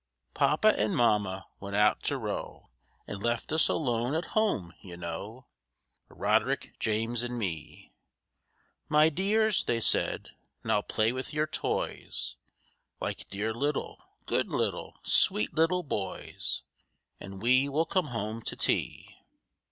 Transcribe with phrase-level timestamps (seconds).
[0.33, 2.71] PAPA and Mamma went out to row,
[3.05, 5.45] And left us alone at home, you know,—
[6.09, 7.93] Roderick, James and me.
[8.89, 10.29] "My dears," they said,
[10.63, 12.35] "now play with your toys
[12.99, 16.63] Like dear little, good little, sweet little boys,
[17.19, 19.17] And we will come home to tea."